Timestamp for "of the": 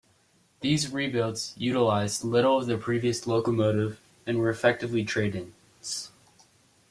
2.57-2.75